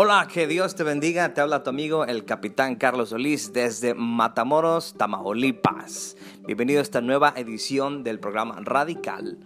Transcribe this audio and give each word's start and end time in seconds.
Hola, 0.00 0.28
que 0.32 0.46
Dios 0.46 0.76
te 0.76 0.84
bendiga. 0.84 1.34
Te 1.34 1.40
habla 1.40 1.64
tu 1.64 1.70
amigo 1.70 2.04
el 2.04 2.24
capitán 2.24 2.76
Carlos 2.76 3.08
Solís 3.08 3.52
desde 3.52 3.94
Matamoros, 3.94 4.94
Tamaulipas. 4.96 6.16
Bienvenido 6.46 6.78
a 6.78 6.82
esta 6.82 7.00
nueva 7.00 7.34
edición 7.34 8.04
del 8.04 8.20
programa 8.20 8.60
Radical. 8.62 9.38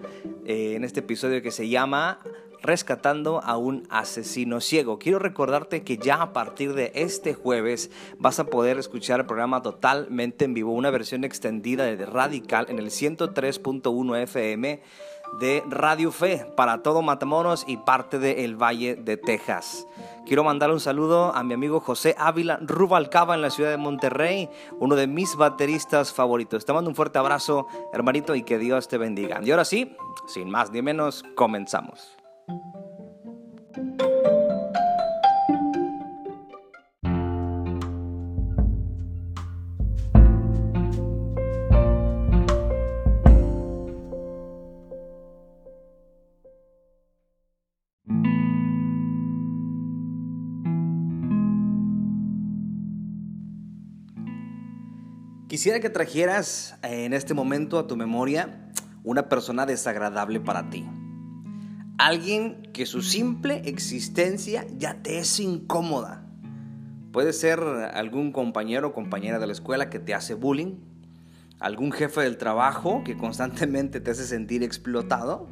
eh, 0.44 0.74
en 0.76 0.84
este 0.84 1.00
episodio 1.00 1.40
que 1.40 1.52
se 1.52 1.70
llama 1.70 2.18
Rescatando 2.60 3.42
a 3.42 3.56
un 3.56 3.86
asesino 3.88 4.60
ciego. 4.60 4.98
Quiero 4.98 5.18
recordarte 5.18 5.84
que 5.84 5.96
ya 5.96 6.20
a 6.20 6.34
partir 6.34 6.74
de 6.74 6.92
este 6.96 7.32
jueves 7.32 7.90
vas 8.18 8.38
a 8.38 8.44
poder 8.44 8.76
escuchar 8.76 9.20
el 9.20 9.26
programa 9.26 9.62
totalmente 9.62 10.44
en 10.44 10.52
vivo, 10.52 10.72
una 10.72 10.90
versión 10.90 11.24
extendida 11.24 11.86
de 11.86 12.04
Radical 12.04 12.66
en 12.68 12.78
el 12.78 12.90
103.1 12.90 14.22
FM 14.22 14.82
de 15.38 15.62
Radio 15.68 16.12
Fe 16.12 16.46
para 16.56 16.82
todo 16.82 17.02
Matamoros 17.02 17.64
y 17.66 17.78
parte 17.78 18.18
del 18.18 18.56
Valle 18.56 18.94
de 18.96 19.16
Texas. 19.16 19.86
Quiero 20.26 20.44
mandar 20.44 20.70
un 20.70 20.80
saludo 20.80 21.34
a 21.34 21.42
mi 21.42 21.54
amigo 21.54 21.80
José 21.80 22.14
Ávila 22.18 22.58
Rubalcaba 22.62 23.34
en 23.34 23.42
la 23.42 23.50
ciudad 23.50 23.70
de 23.70 23.76
Monterrey, 23.76 24.48
uno 24.78 24.94
de 24.94 25.06
mis 25.06 25.36
bateristas 25.36 26.12
favoritos. 26.12 26.64
Te 26.64 26.72
mando 26.72 26.90
un 26.90 26.96
fuerte 26.96 27.18
abrazo, 27.18 27.66
hermanito, 27.92 28.34
y 28.34 28.42
que 28.42 28.58
Dios 28.58 28.88
te 28.88 28.98
bendiga. 28.98 29.40
Y 29.42 29.50
ahora 29.50 29.64
sí, 29.64 29.96
sin 30.26 30.48
más 30.48 30.70
ni 30.70 30.80
menos, 30.82 31.24
comenzamos. 31.34 32.16
Quisiera 55.52 55.80
que 55.80 55.90
trajeras 55.90 56.78
eh, 56.82 57.04
en 57.04 57.12
este 57.12 57.34
momento 57.34 57.78
a 57.78 57.86
tu 57.86 57.94
memoria 57.94 58.70
una 59.04 59.28
persona 59.28 59.66
desagradable 59.66 60.40
para 60.40 60.70
ti. 60.70 60.88
Alguien 61.98 62.70
que 62.72 62.86
su 62.86 63.02
simple 63.02 63.60
existencia 63.66 64.66
ya 64.78 65.02
te 65.02 65.18
es 65.18 65.38
incómoda. 65.40 66.24
Puede 67.12 67.34
ser 67.34 67.60
algún 67.60 68.32
compañero 68.32 68.88
o 68.88 68.92
compañera 68.94 69.38
de 69.38 69.46
la 69.46 69.52
escuela 69.52 69.90
que 69.90 69.98
te 69.98 70.14
hace 70.14 70.32
bullying, 70.32 70.76
algún 71.60 71.92
jefe 71.92 72.22
del 72.22 72.38
trabajo 72.38 73.02
que 73.04 73.18
constantemente 73.18 74.00
te 74.00 74.12
hace 74.12 74.24
sentir 74.24 74.62
explotado, 74.62 75.50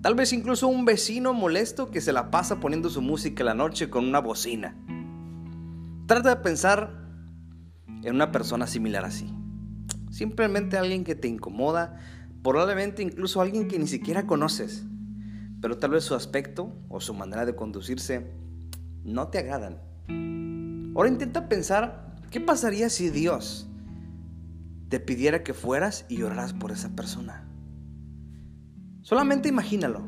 tal 0.00 0.16
vez 0.16 0.32
incluso 0.32 0.66
un 0.66 0.84
vecino 0.84 1.32
molesto 1.32 1.92
que 1.92 2.00
se 2.00 2.12
la 2.12 2.32
pasa 2.32 2.58
poniendo 2.58 2.90
su 2.90 3.00
música 3.00 3.42
en 3.44 3.46
la 3.46 3.54
noche 3.54 3.90
con 3.90 4.08
una 4.08 4.18
bocina. 4.18 4.74
Trata 6.08 6.30
de 6.30 6.42
pensar 6.42 7.01
en 8.02 8.14
una 8.14 8.32
persona 8.32 8.66
similar 8.66 9.04
así. 9.04 9.32
Simplemente 10.10 10.76
alguien 10.76 11.04
que 11.04 11.14
te 11.14 11.28
incomoda, 11.28 11.98
probablemente 12.42 13.02
incluso 13.02 13.40
alguien 13.40 13.68
que 13.68 13.78
ni 13.78 13.86
siquiera 13.86 14.26
conoces, 14.26 14.84
pero 15.60 15.78
tal 15.78 15.90
vez 15.90 16.04
su 16.04 16.14
aspecto 16.14 16.74
o 16.88 17.00
su 17.00 17.14
manera 17.14 17.46
de 17.46 17.54
conducirse 17.54 18.30
no 19.04 19.28
te 19.28 19.38
agradan. 19.38 19.80
Ahora 20.94 21.08
intenta 21.08 21.48
pensar, 21.48 22.16
¿qué 22.30 22.40
pasaría 22.40 22.90
si 22.90 23.08
Dios 23.08 23.68
te 24.88 25.00
pidiera 25.00 25.42
que 25.42 25.54
fueras 25.54 26.04
y 26.08 26.22
oraras 26.22 26.52
por 26.52 26.72
esa 26.72 26.90
persona? 26.94 27.48
Solamente 29.02 29.48
imagínalo. 29.48 30.02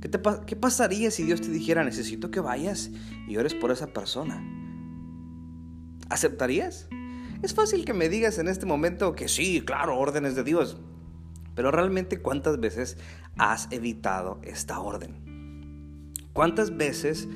¿Qué, 0.00 0.08
te, 0.08 0.20
¿Qué 0.46 0.56
pasaría 0.56 1.10
si 1.10 1.24
Dios 1.24 1.40
te 1.40 1.50
dijera, 1.50 1.84
necesito 1.84 2.30
que 2.30 2.40
vayas 2.40 2.90
y 3.28 3.36
ores 3.36 3.54
por 3.54 3.70
esa 3.70 3.88
persona? 3.88 4.42
¿Aceptarías? 6.08 6.88
Es 7.42 7.54
fácil 7.54 7.84
que 7.84 7.94
me 7.94 8.08
digas 8.08 8.38
en 8.38 8.48
este 8.48 8.66
momento 8.66 9.14
que 9.14 9.28
sí, 9.28 9.62
claro, 9.62 9.98
órdenes 9.98 10.34
de 10.34 10.44
Dios. 10.44 10.78
Pero 11.54 11.70
realmente 11.70 12.20
cuántas 12.20 12.60
veces 12.60 12.96
has 13.38 13.68
evitado 13.70 14.40
esta 14.42 14.80
orden? 14.80 16.12
¿Cuántas 16.32 16.76
veces 16.76 17.28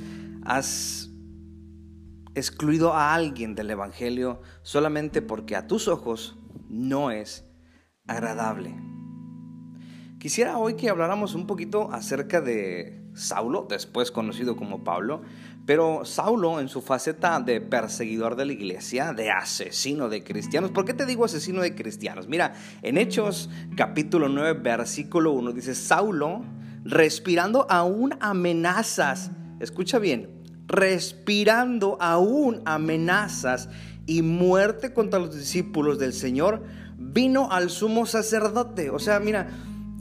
has 0.45 1.11
excluido 2.35 2.93
a 2.93 3.15
alguien 3.15 3.55
del 3.55 3.71
Evangelio 3.71 4.43
solamente 4.63 5.23
porque 5.23 5.57
a 5.57 5.67
tus 5.67 5.89
ojos 5.89 6.39
no 6.69 7.11
es 7.11 7.45
agradable? 8.07 8.75
Quisiera 10.19 10.59
hoy 10.59 10.75
que 10.75 10.91
habláramos 10.91 11.35
un 11.35 11.47
poquito 11.47 11.91
acerca 11.93 12.41
de 12.41 13.04
Saulo, 13.15 13.67
después 13.69 14.11
conocido 14.11 14.57
como 14.57 14.85
Pablo, 14.85 15.23
pero 15.67 16.05
Saulo 16.05 16.61
en 16.61 16.69
su 16.69 16.83
faceta 16.83 17.41
de 17.41 17.61
perseguidor 17.61 18.37
de 18.37 18.45
la 18.45 18.53
iglesia, 18.53 19.13
de 19.13 19.31
asesino 19.31 20.09
de 20.09 20.23
cristianos, 20.23 20.71
¿por 20.71 20.85
qué 20.85 20.93
te 20.93 21.07
digo 21.07 21.25
asesino 21.25 21.63
de 21.63 21.75
cristianos? 21.75 22.29
Mira, 22.29 22.55
en 22.83 22.99
Hechos 22.99 23.49
capítulo 23.77 24.29
9, 24.29 24.61
versículo 24.61 25.33
1 25.33 25.53
dice, 25.53 25.75
Saulo, 25.75 26.45
respirando 26.85 27.67
aún 27.71 28.15
amenazas, 28.21 29.31
escucha 29.61 29.99
bien, 29.99 30.29
respirando 30.67 31.97
aún 32.01 32.61
amenazas 32.67 33.69
y 34.07 34.23
muerte 34.23 34.93
contra 34.93 35.19
los 35.19 35.35
discípulos 35.35 35.99
del 35.99 36.13
Señor, 36.13 36.63
vino 36.99 37.51
al 37.51 37.71
sumo 37.71 38.05
sacerdote. 38.05 38.91
O 38.91 38.99
sea, 38.99 39.19
mira, 39.21 39.49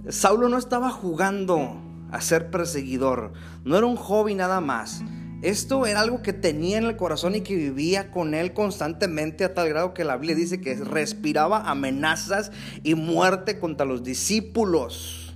Saulo 0.09 0.49
no 0.49 0.57
estaba 0.57 0.89
jugando 0.89 1.79
a 2.13 2.21
ser 2.21 2.51
perseguidor, 2.51 3.33
no 3.65 3.75
era 3.75 3.87
un 3.87 3.95
hobby 3.95 4.35
nada 4.35 4.61
más. 4.61 5.01
Esto 5.41 5.87
era 5.87 5.99
algo 5.99 6.21
que 6.21 6.31
tenía 6.31 6.77
en 6.77 6.85
el 6.85 6.95
corazón 6.95 7.35
y 7.35 7.41
que 7.41 7.55
vivía 7.55 8.11
con 8.11 8.35
él 8.35 8.53
constantemente 8.53 9.43
a 9.43 9.53
tal 9.53 9.67
grado 9.67 9.93
que 9.93 10.05
la 10.05 10.15
Biblia 10.15 10.35
dice 10.35 10.61
que 10.61 10.75
respiraba 10.75 11.69
amenazas 11.69 12.51
y 12.83 12.93
muerte 12.95 13.59
contra 13.59 13.85
los 13.85 14.03
discípulos. 14.03 15.35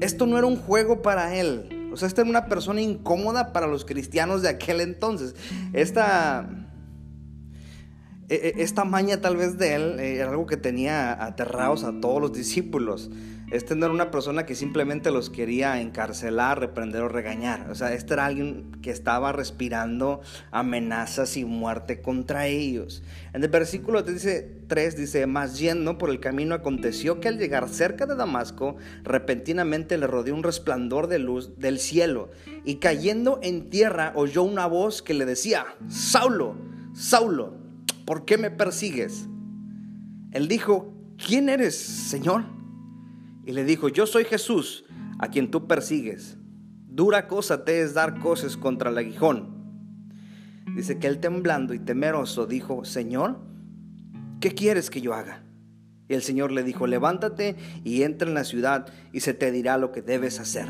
Esto 0.00 0.26
no 0.26 0.38
era 0.38 0.46
un 0.46 0.56
juego 0.56 1.02
para 1.02 1.36
él. 1.36 1.90
O 1.92 1.96
sea, 1.98 2.08
esta 2.08 2.22
era 2.22 2.30
una 2.30 2.46
persona 2.46 2.80
incómoda 2.80 3.52
para 3.52 3.66
los 3.66 3.84
cristianos 3.84 4.40
de 4.40 4.48
aquel 4.48 4.80
entonces. 4.80 5.36
Esta, 5.74 6.48
esta 8.28 8.84
maña 8.84 9.20
tal 9.20 9.36
vez 9.36 9.58
de 9.58 9.74
él 9.74 10.00
era 10.00 10.30
algo 10.30 10.46
que 10.46 10.56
tenía 10.56 11.22
aterrados 11.22 11.84
a 11.84 12.00
todos 12.00 12.20
los 12.20 12.32
discípulos. 12.32 13.10
Este 13.50 13.74
no 13.74 13.86
era 13.86 13.94
una 13.94 14.12
persona 14.12 14.46
que 14.46 14.54
simplemente 14.54 15.10
los 15.10 15.28
quería 15.28 15.80
encarcelar, 15.80 16.60
reprender 16.60 17.02
o 17.02 17.08
regañar. 17.08 17.68
O 17.68 17.74
sea, 17.74 17.92
este 17.92 18.14
era 18.14 18.26
alguien 18.26 18.70
que 18.80 18.92
estaba 18.92 19.32
respirando 19.32 20.20
amenazas 20.52 21.36
y 21.36 21.44
muerte 21.44 22.00
contra 22.00 22.46
ellos. 22.46 23.02
En 23.32 23.42
el 23.42 23.48
versículo 23.48 24.04
3 24.04 24.14
dice, 24.14 24.60
3 24.68 24.96
dice, 24.96 25.26
más 25.26 25.58
yendo 25.58 25.98
por 25.98 26.10
el 26.10 26.20
camino 26.20 26.54
aconteció 26.54 27.18
que 27.18 27.26
al 27.26 27.38
llegar 27.38 27.68
cerca 27.68 28.06
de 28.06 28.14
Damasco, 28.14 28.76
repentinamente 29.02 29.98
le 29.98 30.06
rodeó 30.06 30.36
un 30.36 30.44
resplandor 30.44 31.08
de 31.08 31.18
luz 31.18 31.58
del 31.58 31.80
cielo. 31.80 32.30
Y 32.64 32.76
cayendo 32.76 33.40
en 33.42 33.68
tierra 33.68 34.12
oyó 34.14 34.44
una 34.44 34.66
voz 34.66 35.02
que 35.02 35.14
le 35.14 35.26
decía, 35.26 35.66
Saulo, 35.88 36.54
Saulo, 36.94 37.54
¿por 38.04 38.24
qué 38.24 38.38
me 38.38 38.52
persigues? 38.52 39.26
Él 40.30 40.46
dijo, 40.46 40.94
¿quién 41.18 41.48
eres, 41.48 41.76
Señor? 41.76 42.59
Y 43.44 43.52
le 43.52 43.64
dijo, 43.64 43.88
yo 43.88 44.06
soy 44.06 44.24
Jesús, 44.24 44.84
a 45.18 45.28
quien 45.28 45.50
tú 45.50 45.66
persigues. 45.66 46.36
Dura 46.88 47.28
cosa 47.28 47.64
te 47.64 47.82
es 47.82 47.94
dar 47.94 48.18
cosas 48.18 48.56
contra 48.56 48.90
el 48.90 48.98
aguijón. 48.98 49.60
Dice 50.74 50.98
que 50.98 51.06
él 51.06 51.18
temblando 51.18 51.74
y 51.74 51.78
temeroso 51.78 52.46
dijo, 52.46 52.84
Señor, 52.84 53.38
¿qué 54.40 54.52
quieres 54.52 54.90
que 54.90 55.00
yo 55.00 55.14
haga? 55.14 55.44
Y 56.08 56.14
el 56.14 56.22
Señor 56.22 56.52
le 56.52 56.64
dijo, 56.64 56.86
levántate 56.86 57.56
y 57.84 58.02
entra 58.02 58.28
en 58.28 58.34
la 58.34 58.44
ciudad 58.44 58.92
y 59.12 59.20
se 59.20 59.34
te 59.34 59.52
dirá 59.52 59.78
lo 59.78 59.92
que 59.92 60.02
debes 60.02 60.40
hacer. 60.40 60.66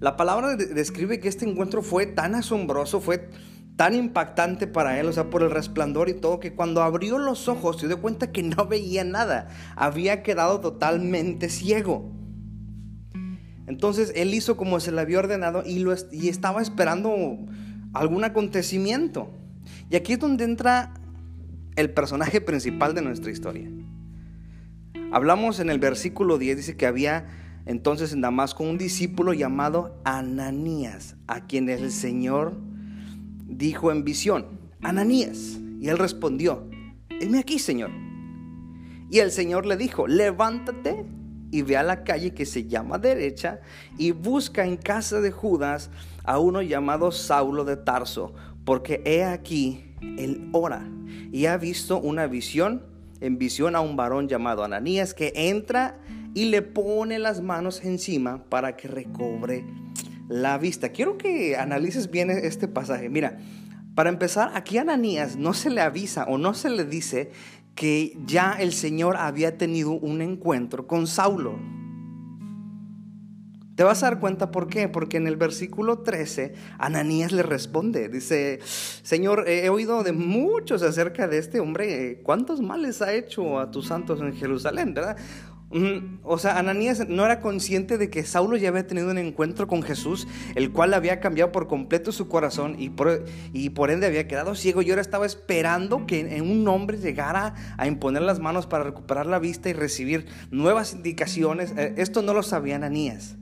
La 0.00 0.16
palabra 0.16 0.54
describe 0.54 1.18
que 1.18 1.28
este 1.28 1.48
encuentro 1.48 1.82
fue 1.82 2.06
tan 2.06 2.34
asombroso, 2.34 3.00
fue 3.00 3.30
tan 3.78 3.94
impactante 3.94 4.66
para 4.66 4.98
él, 4.98 5.06
o 5.06 5.12
sea, 5.12 5.30
por 5.30 5.44
el 5.44 5.52
resplandor 5.52 6.08
y 6.08 6.14
todo, 6.14 6.40
que 6.40 6.52
cuando 6.52 6.82
abrió 6.82 7.16
los 7.16 7.46
ojos 7.46 7.78
se 7.78 7.86
dio 7.86 8.00
cuenta 8.00 8.32
que 8.32 8.42
no 8.56 8.66
veía 8.66 9.04
nada, 9.04 9.50
había 9.76 10.24
quedado 10.24 10.58
totalmente 10.58 11.48
ciego. 11.48 12.10
Entonces 13.68 14.12
él 14.16 14.34
hizo 14.34 14.56
como 14.56 14.80
se 14.80 14.90
le 14.90 15.00
había 15.00 15.20
ordenado 15.20 15.62
y, 15.64 15.78
lo, 15.78 15.94
y 16.10 16.28
estaba 16.28 16.60
esperando 16.60 17.14
algún 17.94 18.24
acontecimiento. 18.24 19.30
Y 19.90 19.94
aquí 19.94 20.14
es 20.14 20.18
donde 20.18 20.42
entra 20.42 20.94
el 21.76 21.90
personaje 21.90 22.40
principal 22.40 22.96
de 22.96 23.02
nuestra 23.02 23.30
historia. 23.30 23.70
Hablamos 25.12 25.60
en 25.60 25.70
el 25.70 25.78
versículo 25.78 26.36
10, 26.36 26.56
dice 26.56 26.76
que 26.76 26.86
había 26.86 27.28
entonces 27.64 28.12
en 28.12 28.22
Damasco 28.22 28.64
un 28.64 28.76
discípulo 28.76 29.34
llamado 29.34 30.00
Ananías, 30.02 31.14
a 31.28 31.46
quien 31.46 31.68
el 31.68 31.92
Señor 31.92 32.66
dijo 33.48 33.90
en 33.90 34.04
visión, 34.04 34.46
Ananías. 34.82 35.58
Y 35.80 35.88
él 35.88 35.98
respondió, 35.98 36.68
heme 37.08 37.38
aquí, 37.38 37.58
Señor. 37.58 37.90
Y 39.10 39.18
el 39.18 39.32
Señor 39.32 39.66
le 39.66 39.76
dijo, 39.76 40.06
levántate 40.06 41.04
y 41.50 41.62
ve 41.62 41.76
a 41.76 41.82
la 41.82 42.04
calle 42.04 42.34
que 42.34 42.44
se 42.44 42.66
llama 42.66 42.98
derecha 42.98 43.60
y 43.96 44.10
busca 44.10 44.66
en 44.66 44.76
casa 44.76 45.20
de 45.20 45.30
Judas 45.30 45.90
a 46.24 46.38
uno 46.38 46.60
llamado 46.60 47.10
Saulo 47.10 47.64
de 47.64 47.76
Tarso, 47.76 48.34
porque 48.64 49.02
he 49.06 49.24
aquí, 49.24 49.94
él 50.18 50.50
ora 50.52 50.86
y 51.32 51.46
ha 51.46 51.56
visto 51.56 51.98
una 51.98 52.26
visión, 52.26 52.82
en 53.20 53.38
visión 53.38 53.74
a 53.76 53.80
un 53.80 53.96
varón 53.96 54.28
llamado 54.28 54.62
Ananías 54.62 55.14
que 55.14 55.32
entra 55.34 55.98
y 56.34 56.46
le 56.46 56.62
pone 56.62 57.18
las 57.18 57.40
manos 57.40 57.82
encima 57.82 58.44
para 58.44 58.76
que 58.76 58.88
recobre 58.88 59.64
la 60.28 60.58
vista. 60.58 60.90
Quiero 60.90 61.18
que 61.18 61.56
analices 61.56 62.10
bien 62.10 62.30
este 62.30 62.68
pasaje. 62.68 63.08
Mira, 63.08 63.38
para 63.94 64.10
empezar, 64.10 64.52
aquí 64.54 64.78
a 64.78 64.82
Ananías 64.82 65.36
no 65.36 65.54
se 65.54 65.70
le 65.70 65.80
avisa 65.80 66.24
o 66.24 66.38
no 66.38 66.54
se 66.54 66.70
le 66.70 66.84
dice 66.84 67.30
que 67.74 68.16
ya 68.26 68.52
el 68.52 68.72
Señor 68.72 69.16
había 69.16 69.56
tenido 69.56 69.92
un 69.92 70.20
encuentro 70.20 70.86
con 70.86 71.06
Saulo. 71.06 71.58
Te 73.78 73.84
vas 73.84 74.02
a 74.02 74.06
dar 74.10 74.18
cuenta 74.18 74.50
por 74.50 74.66
qué, 74.66 74.88
porque 74.88 75.18
en 75.18 75.28
el 75.28 75.36
versículo 75.36 76.00
13 76.00 76.54
Ananías 76.78 77.30
le 77.30 77.44
responde, 77.44 78.08
dice, 78.08 78.58
Señor, 78.64 79.44
he 79.46 79.68
oído 79.68 80.02
de 80.02 80.10
muchos 80.10 80.82
acerca 80.82 81.28
de 81.28 81.38
este 81.38 81.60
hombre, 81.60 82.20
¿cuántos 82.24 82.60
males 82.60 83.00
ha 83.02 83.14
hecho 83.14 83.60
a 83.60 83.70
tus 83.70 83.86
santos 83.86 84.20
en 84.20 84.34
Jerusalén? 84.34 84.94
¿verdad? 84.94 85.16
O 86.22 86.38
sea, 86.38 86.58
Ananías 86.58 87.08
no 87.08 87.24
era 87.24 87.40
consciente 87.40 87.98
de 87.98 88.08
que 88.08 88.24
Saulo 88.24 88.56
ya 88.56 88.70
había 88.70 88.86
tenido 88.86 89.10
un 89.10 89.18
encuentro 89.18 89.66
con 89.66 89.82
Jesús, 89.82 90.26
el 90.54 90.72
cual 90.72 90.94
había 90.94 91.20
cambiado 91.20 91.52
por 91.52 91.68
completo 91.68 92.10
su 92.10 92.28
corazón 92.28 92.76
y 92.78 92.88
por, 92.88 93.24
y 93.52 93.70
por 93.70 93.90
ende 93.90 94.06
había 94.06 94.26
quedado 94.26 94.54
ciego. 94.54 94.80
Y 94.80 94.90
ahora 94.90 95.02
estaba 95.02 95.26
esperando 95.26 96.06
que 96.06 96.40
un 96.40 96.66
hombre 96.68 96.98
llegara 96.98 97.54
a 97.76 97.86
imponer 97.86 98.22
las 98.22 98.40
manos 98.40 98.66
para 98.66 98.84
recuperar 98.84 99.26
la 99.26 99.38
vista 99.38 99.68
y 99.68 99.74
recibir 99.74 100.26
nuevas 100.50 100.94
indicaciones. 100.94 101.74
Eh, 101.76 101.94
esto 101.98 102.22
no 102.22 102.32
lo 102.32 102.42
sabía 102.42 102.76
Ananías. 102.76 103.36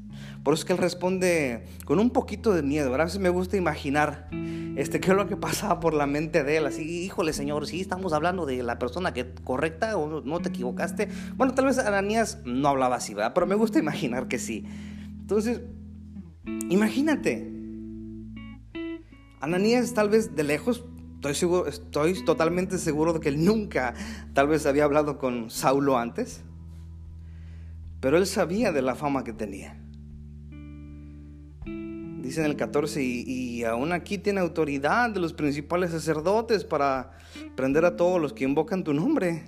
Por 0.47 0.55
eso 0.55 0.61
es 0.61 0.65
que 0.65 0.75
él 0.75 0.79
responde 0.79 1.65
con 1.87 1.99
un 1.99 2.11
poquito 2.11 2.55
de 2.55 2.63
miedo. 2.63 2.95
A 2.95 2.99
veces 2.99 3.19
me 3.19 3.31
gusta 3.31 3.57
imaginar 3.57 4.29
este, 4.77 5.01
qué 5.01 5.11
es 5.11 5.17
lo 5.17 5.27
que 5.27 5.37
pasaba 5.37 5.81
por 5.81 5.93
la 5.93 6.07
mente 6.07 6.45
de 6.45 6.59
él. 6.59 6.67
Así, 6.67 7.03
híjole, 7.03 7.33
Señor, 7.33 7.67
sí 7.67 7.81
estamos 7.81 8.13
hablando 8.13 8.47
de 8.47 8.63
la 8.63 8.79
persona 8.79 9.13
que 9.13 9.35
correcta 9.43 9.97
o 9.97 10.21
no 10.21 10.39
te 10.39 10.51
equivocaste. 10.51 11.09
Bueno, 11.35 11.53
tal 11.53 11.65
vez 11.65 11.79
Ananías 11.79 12.39
no 12.45 12.69
hablaba 12.69 12.95
así, 12.95 13.13
¿verdad? 13.13 13.33
Pero 13.35 13.49
me 13.49 13.57
gusta 13.57 13.81
imaginar 13.81 14.29
que 14.29 14.39
sí. 14.39 14.65
Entonces, 15.19 15.63
imagínate. 16.71 17.51
Ananías 19.41 19.95
tal 19.95 20.11
vez 20.11 20.37
de 20.37 20.45
lejos 20.45 20.85
Estoy, 21.17 21.35
seguro, 21.35 21.67
estoy 21.67 22.25
totalmente 22.25 22.79
seguro 22.79 23.15
de 23.15 23.19
que 23.19 23.31
él 23.31 23.45
nunca 23.45 23.95
tal 24.33 24.47
vez 24.47 24.65
había 24.65 24.85
hablado 24.85 25.19
con 25.19 25.51
Saulo 25.51 25.99
antes, 25.99 26.43
pero 27.99 28.17
él 28.17 28.27
sabía 28.27 28.71
de 28.71 28.83
la 28.83 28.95
fama 28.95 29.25
que 29.25 29.33
tenía. 29.33 29.83
Dice 32.27 32.41
en 32.41 32.47
el 32.47 32.57
14, 32.57 33.05
y, 33.05 33.63
aún 33.63 33.93
aquí 33.93 34.19
tiene 34.19 34.41
autoridad 34.41 35.11
de 35.11 35.21
los 35.21 35.33
principales 35.33 35.93
sacerdotes 35.93 36.65
para 36.65 37.13
prender 37.55 37.85
a 37.85 37.95
todos 37.95 38.21
los 38.21 38.33
que 38.33 38.43
invocan 38.43 38.83
tu 38.83 38.93
nombre. 38.93 39.45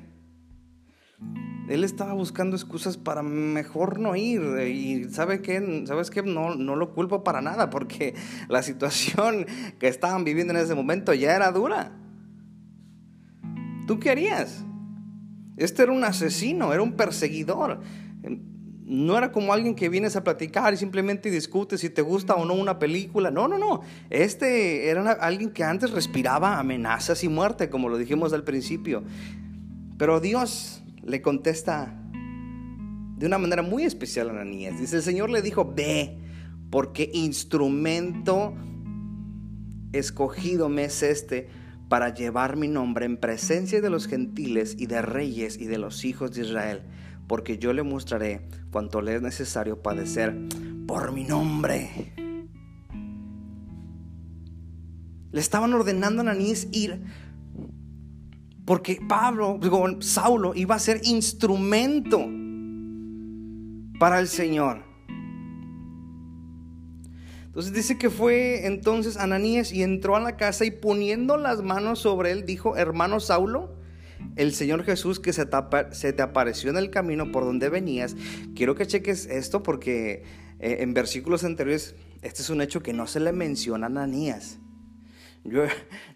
Él 1.68 1.82
estaba 1.82 2.12
buscando 2.12 2.54
excusas 2.54 2.96
para 2.96 3.24
mejor 3.24 3.98
no 3.98 4.14
ir. 4.14 4.42
Y 4.60 5.10
sabe 5.10 5.42
que, 5.42 5.86
¿sabes 5.88 6.08
qué? 6.10 6.22
No, 6.22 6.54
no 6.54 6.76
lo 6.76 6.94
culpo 6.94 7.24
para 7.24 7.40
nada, 7.42 7.68
porque 7.68 8.14
la 8.48 8.62
situación 8.62 9.46
que 9.80 9.88
estaban 9.88 10.22
viviendo 10.22 10.54
en 10.54 10.60
ese 10.60 10.76
momento 10.76 11.12
ya 11.14 11.34
era 11.34 11.50
dura. 11.50 11.98
¿Tú 13.88 13.98
qué 13.98 14.10
harías? 14.10 14.64
Este 15.56 15.82
era 15.82 15.90
un 15.90 16.04
asesino, 16.04 16.72
era 16.72 16.82
un 16.82 16.92
perseguidor 16.92 17.80
no 18.88 19.18
era 19.18 19.30
como 19.32 19.52
alguien 19.52 19.74
que 19.74 19.90
vienes 19.90 20.16
a 20.16 20.24
platicar 20.24 20.72
y 20.72 20.78
simplemente 20.78 21.30
discutes 21.30 21.82
si 21.82 21.90
te 21.90 22.00
gusta 22.00 22.34
o 22.36 22.46
no 22.46 22.54
una 22.54 22.78
película. 22.78 23.30
No, 23.30 23.46
no, 23.46 23.58
no. 23.58 23.82
Este 24.08 24.88
era 24.88 25.12
alguien 25.12 25.50
que 25.50 25.62
antes 25.62 25.90
respiraba 25.90 26.58
amenazas 26.58 27.22
y 27.22 27.28
muerte, 27.28 27.68
como 27.68 27.90
lo 27.90 27.98
dijimos 27.98 28.32
al 28.32 28.44
principio. 28.44 29.04
Pero 29.98 30.20
Dios 30.20 30.82
le 31.02 31.20
contesta 31.20 32.02
de 33.18 33.26
una 33.26 33.36
manera 33.36 33.60
muy 33.60 33.82
especial 33.82 34.30
a 34.30 34.32
Ananías. 34.32 34.80
Dice, 34.80 34.96
el 34.96 35.02
Señor 35.02 35.28
le 35.28 35.42
dijo, 35.42 35.70
ve, 35.70 36.16
porque 36.70 37.10
instrumento 37.12 38.54
escogido 39.92 40.70
me 40.70 40.84
es 40.84 41.02
este 41.02 41.50
para 41.90 42.14
llevar 42.14 42.56
mi 42.56 42.68
nombre 42.68 43.04
en 43.04 43.18
presencia 43.18 43.82
de 43.82 43.90
los 43.90 44.06
gentiles 44.06 44.76
y 44.78 44.86
de 44.86 45.02
reyes 45.02 45.58
y 45.58 45.66
de 45.66 45.76
los 45.76 46.06
hijos 46.06 46.32
de 46.32 46.42
Israel 46.42 46.82
porque 47.28 47.58
yo 47.58 47.72
le 47.72 47.82
mostraré 47.82 48.48
cuanto 48.72 49.02
le 49.02 49.16
es 49.16 49.22
necesario 49.22 49.82
padecer 49.82 50.36
por 50.86 51.12
mi 51.12 51.24
nombre. 51.24 52.14
Le 55.30 55.40
estaban 55.40 55.74
ordenando 55.74 56.22
a 56.22 56.24
Ananías 56.24 56.66
ir 56.72 57.02
porque 58.64 59.00
Pablo, 59.08 59.58
digo, 59.62 59.86
Saulo 60.00 60.54
iba 60.54 60.74
a 60.74 60.78
ser 60.78 61.00
instrumento 61.04 62.18
para 63.98 64.18
el 64.20 64.28
Señor. 64.28 64.82
Entonces 67.46 67.72
dice 67.72 67.98
que 67.98 68.10
fue 68.10 68.66
entonces 68.66 69.16
Ananías 69.16 69.72
y 69.72 69.82
entró 69.82 70.16
a 70.16 70.20
la 70.20 70.36
casa 70.36 70.64
y 70.64 70.70
poniendo 70.70 71.36
las 71.36 71.62
manos 71.62 71.98
sobre 72.00 72.30
él 72.30 72.44
dijo, 72.44 72.76
hermano 72.76 73.20
Saulo, 73.20 73.77
el 74.38 74.54
Señor 74.54 74.84
Jesús 74.84 75.20
que 75.20 75.32
se 75.32 75.44
te, 75.46 76.22
apareció 76.22 76.70
en 76.70 76.76
el 76.76 76.90
camino 76.90 77.30
por 77.30 77.44
donde 77.44 77.68
venías. 77.68 78.16
Quiero 78.54 78.74
que 78.74 78.86
cheques 78.86 79.26
esto 79.26 79.62
porque 79.62 80.22
eh, 80.60 80.78
en 80.80 80.94
versículos 80.94 81.44
anteriores 81.44 81.96
este 82.22 82.42
es 82.42 82.50
un 82.50 82.60
hecho 82.62 82.82
que 82.82 82.92
no 82.92 83.06
se 83.06 83.20
le 83.20 83.32
menciona 83.32 83.86
a 83.86 83.90
Ananías. 83.90 84.58
Yo, 85.44 85.64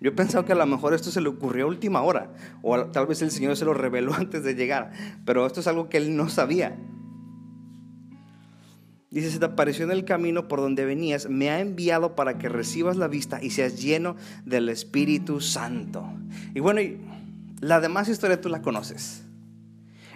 yo, 0.00 0.10
he 0.10 0.12
pensado 0.12 0.44
que 0.44 0.52
a 0.52 0.56
lo 0.56 0.66
mejor 0.66 0.94
esto 0.94 1.10
se 1.10 1.20
le 1.20 1.28
ocurrió 1.28 1.64
a 1.64 1.68
última 1.68 2.02
hora, 2.02 2.32
o 2.62 2.86
tal 2.86 3.06
vez 3.06 3.22
el 3.22 3.30
Señor 3.30 3.56
se 3.56 3.64
lo 3.64 3.74
reveló 3.74 4.14
antes 4.18 4.42
de 4.42 4.54
llegar, 4.54 4.92
pero 5.24 5.46
esto 5.46 5.60
es 5.60 5.66
algo 5.66 5.88
que 5.88 5.96
él 5.96 6.16
no 6.16 6.28
sabía. 6.28 6.76
Dice, 9.10 9.30
se 9.30 9.38
te 9.38 9.44
apareció 9.44 9.84
en 9.84 9.90
el 9.90 10.06
camino 10.06 10.48
por 10.48 10.60
donde 10.60 10.86
venías, 10.86 11.28
me 11.28 11.50
ha 11.50 11.60
enviado 11.60 12.16
para 12.16 12.38
que 12.38 12.48
recibas 12.48 12.96
la 12.96 13.08
vista 13.08 13.42
y 13.42 13.50
seas 13.50 13.80
lleno 13.80 14.16
del 14.46 14.70
Espíritu 14.70 15.40
Santo. 15.40 16.06
Y 16.54 16.60
bueno, 16.60 16.80
la 17.62 17.80
demás 17.80 18.08
historia 18.08 18.40
tú 18.40 18.48
la 18.48 18.60
conoces. 18.60 19.22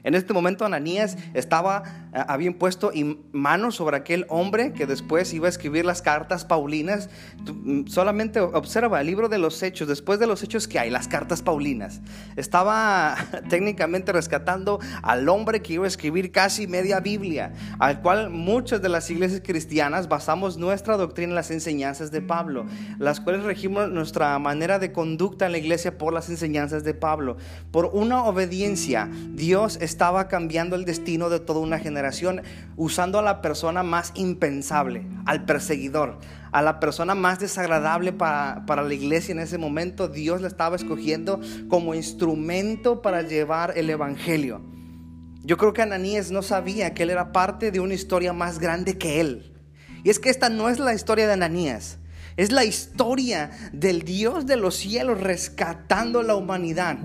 En 0.06 0.14
este 0.14 0.32
momento 0.32 0.64
Ananías 0.64 1.18
estaba, 1.34 1.82
eh, 2.14 2.22
había 2.28 2.56
puesto 2.56 2.92
manos 3.32 3.75
sobre 3.75 3.96
aquel 3.96 4.25
hombre 4.28 4.72
que 4.72 4.86
después 4.86 5.34
iba 5.34 5.46
a 5.46 5.48
escribir 5.48 5.84
las 5.84 6.00
cartas 6.00 6.44
paulinas. 6.44 7.10
Mm, 7.44 7.88
solamente 7.88 8.38
observa 8.38 9.00
el 9.00 9.08
libro 9.08 9.28
de 9.28 9.38
los 9.38 9.64
hechos, 9.64 9.88
después 9.88 10.20
de 10.20 10.28
los 10.28 10.44
hechos 10.44 10.68
que 10.68 10.78
hay, 10.78 10.90
las 10.90 11.08
cartas 11.08 11.42
paulinas. 11.42 12.02
Estaba 12.36 13.16
técnicamente 13.48 14.12
rescatando 14.12 14.78
al 15.02 15.28
hombre 15.28 15.60
que 15.60 15.72
iba 15.72 15.86
a 15.86 15.88
escribir 15.88 16.30
casi 16.30 16.68
media 16.68 17.00
Biblia, 17.00 17.52
al 17.80 18.00
cual 18.00 18.30
muchas 18.30 18.80
de 18.80 18.88
las 18.88 19.10
iglesias 19.10 19.42
cristianas 19.44 20.06
basamos 20.06 20.56
nuestra 20.56 20.96
doctrina 20.96 21.30
en 21.30 21.34
las 21.34 21.50
enseñanzas 21.50 22.12
de 22.12 22.22
Pablo, 22.22 22.66
las 23.00 23.18
cuales 23.18 23.42
regimos 23.42 23.90
nuestra 23.90 24.38
manera 24.38 24.78
de 24.78 24.92
conducta 24.92 25.46
en 25.46 25.52
la 25.52 25.58
iglesia 25.58 25.98
por 25.98 26.14
las 26.14 26.30
enseñanzas 26.30 26.84
de 26.84 26.94
Pablo. 26.94 27.38
Por 27.72 27.86
una 27.86 28.22
obediencia, 28.22 29.10
Dios 29.34 29.78
está 29.80 29.95
estaba 29.96 30.28
cambiando 30.28 30.76
el 30.76 30.84
destino 30.84 31.30
de 31.30 31.40
toda 31.40 31.60
una 31.60 31.78
generación, 31.78 32.42
usando 32.76 33.18
a 33.18 33.22
la 33.22 33.40
persona 33.40 33.82
más 33.82 34.12
impensable, 34.14 35.06
al 35.24 35.46
perseguidor, 35.46 36.18
a 36.52 36.60
la 36.60 36.80
persona 36.80 37.14
más 37.14 37.40
desagradable 37.40 38.12
para, 38.12 38.62
la 38.68 38.92
iglesia 38.92 39.32
en 39.32 39.38
ese 39.38 39.56
momento. 39.56 40.08
Dios 40.08 40.42
la 40.42 40.48
estaba 40.48 40.76
escogiendo 40.76 41.40
como 41.70 41.94
instrumento 41.94 43.00
para 43.00 43.22
llevar 43.22 43.72
el 43.74 43.88
Evangelio. 43.88 44.60
Yo 45.42 45.56
creo 45.56 45.72
que 45.72 45.80
Ananías 45.80 46.30
no 46.30 46.42
sabía 46.42 46.92
que 46.92 47.04
él 47.04 47.08
era 47.08 47.32
parte 47.32 47.70
de 47.70 47.80
una 47.80 47.94
historia 47.94 48.34
más 48.34 48.58
grande 48.58 48.98
que 48.98 49.20
él. 49.20 49.54
Y 50.04 50.10
es 50.10 50.18
que 50.18 50.28
esta 50.28 50.50
no 50.50 50.68
es 50.68 50.78
la 50.78 50.92
historia 50.92 51.26
de 51.26 51.32
Ananías. 51.32 51.96
Es 52.36 52.52
la 52.52 52.66
historia 52.66 53.50
del 53.72 54.02
Dios 54.02 54.44
de 54.44 54.58
los 54.58 54.76
cielos 54.76 55.22
rescatando 55.22 56.22
la 56.22 56.34
humanidad 56.34 56.98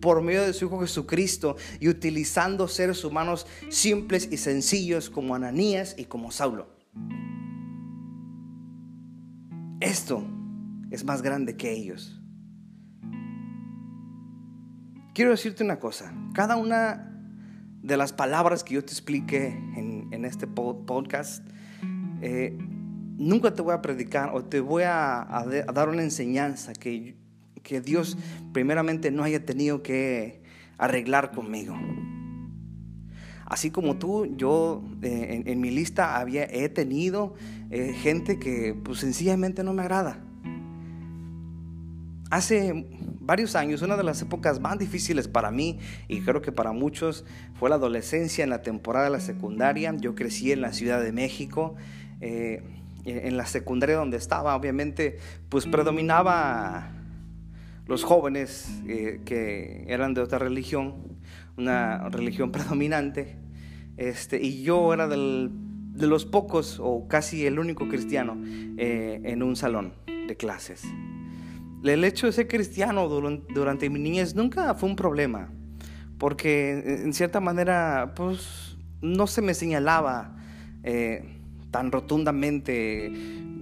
por 0.00 0.22
medio 0.22 0.42
de 0.42 0.52
su 0.52 0.66
Hijo 0.66 0.80
Jesucristo 0.80 1.56
y 1.78 1.88
utilizando 1.88 2.68
seres 2.68 3.04
humanos 3.04 3.46
simples 3.68 4.28
y 4.30 4.36
sencillos 4.36 5.10
como 5.10 5.34
Ananías 5.34 5.94
y 5.98 6.04
como 6.06 6.30
Saulo. 6.30 6.68
Esto 9.80 10.24
es 10.90 11.04
más 11.04 11.22
grande 11.22 11.56
que 11.56 11.72
ellos. 11.72 12.20
Quiero 15.14 15.30
decirte 15.30 15.64
una 15.64 15.78
cosa, 15.78 16.14
cada 16.34 16.56
una 16.56 17.06
de 17.82 17.96
las 17.96 18.12
palabras 18.12 18.62
que 18.62 18.74
yo 18.74 18.84
te 18.84 18.92
expliqué 18.92 19.48
en, 19.48 20.24
este 20.24 20.46
podcast, 20.46 21.46
eh, 22.20 22.56
nunca 23.16 23.54
te 23.54 23.62
voy 23.62 23.72
a 23.72 23.80
predicar 23.80 24.30
o 24.34 24.44
te 24.44 24.60
voy 24.60 24.82
a, 24.82 25.22
a 25.22 25.44
dar 25.72 25.88
una 25.88 26.02
enseñanza 26.02 26.74
que 26.74 27.16
que 27.62 27.80
Dios 27.80 28.16
primeramente 28.52 29.10
no 29.10 29.22
haya 29.22 29.44
tenido 29.44 29.82
que 29.82 30.42
arreglar 30.78 31.32
conmigo. 31.32 31.76
Así 33.50 33.72
como 33.72 33.96
tú, 33.96 34.32
yo 34.36 34.84
eh, 35.02 35.42
en, 35.44 35.60
mi 35.60 35.70
lista 35.72 36.18
había, 36.18 36.44
he 36.44 36.68
tenido 36.68 37.34
eh, 37.70 37.92
gente 37.94 38.38
que 38.38 38.76
pues 38.80 39.00
sencillamente 39.00 39.64
no 39.64 39.74
me 39.74 39.82
agrada. 39.82 40.22
Hace 42.30 42.86
varios 43.18 43.56
años, 43.56 43.82
una 43.82 43.96
de 43.96 44.04
las 44.04 44.22
épocas 44.22 44.60
más 44.60 44.78
difíciles 44.78 45.26
para 45.26 45.50
mí 45.50 45.80
y 46.06 46.20
creo 46.20 46.42
que 46.42 46.52
para 46.52 46.70
muchos 46.70 47.24
fue 47.54 47.68
la 47.68 47.74
adolescencia 47.74 48.44
en 48.44 48.50
la 48.50 48.62
temporada 48.62 49.06
de 49.06 49.10
la 49.10 49.20
secundaria. 49.20 49.92
Yo 49.98 50.14
crecí 50.14 50.52
en 50.52 50.60
la 50.60 50.72
Ciudad 50.72 51.02
de 51.02 51.10
México. 51.10 51.74
Eh, 52.20 52.62
en 53.04 53.36
la 53.38 53.46
secundaria 53.46 53.96
donde 53.96 54.18
estaba, 54.18 54.54
obviamente, 54.54 55.18
pues 55.48 55.66
predominaba 55.66 56.99
los 57.90 58.04
jóvenes 58.04 58.70
que 58.86 59.84
eran 59.88 60.14
de 60.14 60.20
otra 60.20 60.38
religión, 60.38 61.18
una 61.56 62.08
religión 62.08 62.52
predominante. 62.52 63.36
Este, 63.96 64.40
y 64.40 64.62
yo 64.62 64.94
era 64.94 65.08
de 65.08 66.06
los 66.06 66.24
pocos 66.24 66.78
o 66.80 67.08
casi 67.08 67.46
el 67.46 67.58
único 67.58 67.88
cristiano 67.88 68.40
eh, 68.78 69.20
en 69.24 69.42
un 69.42 69.56
salón 69.56 69.92
de 70.06 70.36
clases. 70.36 70.84
El 71.82 72.04
hecho 72.04 72.26
de 72.26 72.32
ser 72.32 72.46
cristiano 72.46 73.08
durante, 73.08 73.90
mi 73.90 73.98
niñez 73.98 74.36
nunca 74.36 74.72
fue 74.74 74.88
un 74.88 74.94
problema, 74.94 75.50
porque 76.16 77.00
en 77.02 77.12
cierta 77.12 77.40
manera 77.40 78.12
pues 78.14 78.78
no 79.00 79.26
se 79.26 79.42
me 79.42 79.52
señalaba 79.52 80.36
eh, 80.84 81.24
tan 81.72 81.90
rotundamente 81.90 83.10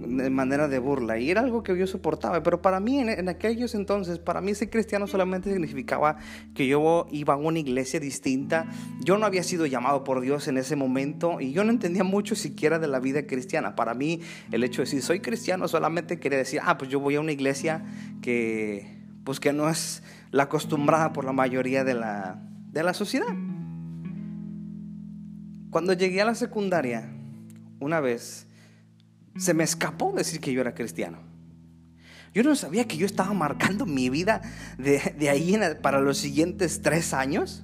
de 0.09 0.29
manera 0.29 0.67
de 0.67 0.79
burla 0.79 1.17
y 1.17 1.29
era 1.29 1.41
algo 1.41 1.63
que 1.63 1.77
yo 1.77 1.87
soportaba, 1.87 2.41
pero 2.43 2.61
para 2.61 2.79
mí 2.79 2.99
en, 2.99 3.29
aquellos 3.29 3.75
entonces, 3.75 4.19
para 4.19 4.41
mí 4.41 4.55
ser 4.55 4.69
cristiano 4.69 5.07
solamente 5.07 5.51
significaba 5.51 6.17
que 6.53 6.67
yo 6.67 7.07
iba 7.11 7.35
a 7.35 7.37
una 7.37 7.59
iglesia 7.59 7.99
distinta, 7.99 8.67
yo 9.01 9.17
no 9.17 9.25
había 9.25 9.43
sido 9.43 9.65
llamado 9.65 10.03
por 10.03 10.21
Dios 10.21 10.47
en 10.47 10.57
ese 10.57 10.75
momento 10.75 11.39
y 11.39 11.51
yo 11.51 11.63
no 11.63 11.71
entendía 11.71 12.03
mucho 12.03 12.35
siquiera 12.35 12.79
de 12.79 12.87
la 12.87 12.99
vida 12.99 13.27
cristiana. 13.27 13.75
Para 13.75 13.93
mí 13.93 14.21
el 14.51 14.63
hecho 14.63 14.81
de 14.81 14.85
decir 14.85 15.01
soy 15.01 15.19
cristiano 15.19 15.67
solamente 15.67 16.19
quería 16.19 16.39
decir, 16.39 16.59
ah, 16.63 16.77
pues 16.77 16.89
yo 16.89 16.99
voy 16.99 17.15
a 17.15 17.21
una 17.21 17.31
iglesia 17.31 17.85
que 18.21 18.97
pues 19.23 19.39
que 19.39 19.53
no 19.53 19.69
es 19.69 20.01
la 20.31 20.43
acostumbrada 20.43 21.13
por 21.13 21.23
la 21.23 21.33
mayoría 21.33 21.83
de 21.83 21.93
la, 21.93 22.41
de 22.71 22.83
la 22.83 22.93
sociedad. 22.93 23.35
Cuando 25.69 25.93
llegué 25.93 26.21
a 26.21 26.25
la 26.25 26.33
secundaria, 26.33 27.11
una 27.79 27.99
vez 27.99 28.47
se 29.39 29.53
me 29.53 29.63
escapó 29.63 30.11
decir 30.11 30.39
que 30.39 30.51
yo 30.51 30.61
era 30.61 30.75
cristiano. 30.75 31.17
Yo 32.33 32.43
no 32.43 32.55
sabía 32.55 32.87
que 32.87 32.97
yo 32.97 33.05
estaba 33.05 33.33
marcando 33.33 33.85
mi 33.85 34.09
vida 34.09 34.41
de, 34.77 35.29
ahí 35.29 35.57
para 35.81 35.99
los 35.99 36.17
siguientes 36.17 36.81
tres 36.81 37.13
años. 37.13 37.63